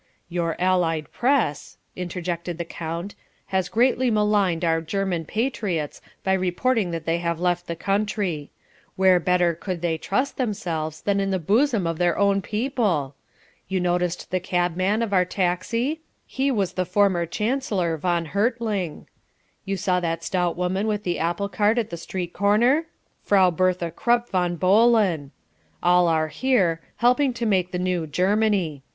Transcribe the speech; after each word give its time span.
"Your 0.29 0.55
Allied 0.59 1.11
press," 1.11 1.77
interjected 1.95 2.57
the 2.57 2.65
count, 2.65 3.13
"has 3.53 3.69
greatly 3.69 4.09
maligned 4.09 4.65
our 4.65 4.81
German 4.81 5.25
patriots 5.25 6.01
by 6.23 6.33
reporting 6.33 6.89
that 6.89 7.05
they 7.05 7.19
have 7.19 7.39
left 7.39 7.67
the 7.67 7.75
country. 7.75 8.49
Where 8.95 9.19
better 9.19 9.53
could 9.53 9.83
they 9.83 9.99
trust 9.99 10.37
themselves 10.37 11.01
than 11.01 11.19
in 11.19 11.29
the 11.29 11.37
bosom 11.37 11.85
of 11.85 11.99
their 11.99 12.17
own 12.17 12.41
people? 12.41 13.13
You 13.67 13.79
noticed 13.79 14.31
the 14.31 14.39
cabman 14.39 15.03
of 15.03 15.13
our 15.13 15.23
taxi? 15.23 16.01
He 16.25 16.49
was 16.49 16.73
the 16.73 16.83
former 16.87 17.27
chancellor 17.27 17.95
Von 17.95 18.25
Hertling. 18.29 19.05
You 19.65 19.77
saw 19.77 19.99
that 19.99 20.23
stout 20.23 20.57
woman 20.57 20.87
with 20.87 21.03
the 21.03 21.19
apple 21.19 21.47
cart 21.47 21.77
at 21.77 21.91
the 21.91 21.95
street 21.97 22.33
corner? 22.33 22.87
Frau 23.21 23.51
Bertha 23.51 23.91
Krupp 23.91 24.31
Von 24.31 24.55
Bohlen. 24.57 25.29
All 25.83 26.07
are 26.07 26.29
here, 26.29 26.81
helping 26.95 27.33
to 27.35 27.45
make 27.45 27.71
the 27.71 27.77
new 27.77 28.07
Germany. 28.07 28.81